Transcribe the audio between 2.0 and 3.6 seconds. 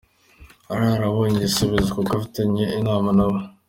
afitanye inama nabo.